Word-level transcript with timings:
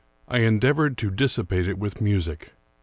I 0.27 0.39
en 0.39 0.59
deavored 0.59 0.97
to 0.97 1.11
dissipate 1.11 1.67
it 1.67 1.77
with 1.77 2.01
music. 2.01 2.53